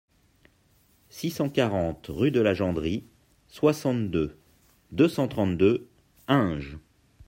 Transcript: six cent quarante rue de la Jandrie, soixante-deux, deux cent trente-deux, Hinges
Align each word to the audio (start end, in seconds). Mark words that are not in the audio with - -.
six 1.09 1.29
cent 1.29 1.47
quarante 1.49 2.07
rue 2.09 2.31
de 2.31 2.41
la 2.41 2.55
Jandrie, 2.55 3.05
soixante-deux, 3.49 4.35
deux 4.91 5.07
cent 5.07 5.27
trente-deux, 5.27 5.87
Hinges 6.27 6.79